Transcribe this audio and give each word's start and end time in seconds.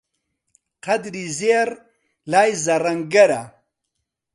قەدری 0.85 1.25
زێڕ 1.39 1.69
لای 2.31 2.51
زەڕەنگەرە 2.63 3.43